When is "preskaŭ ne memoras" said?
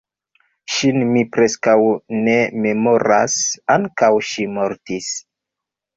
1.35-3.37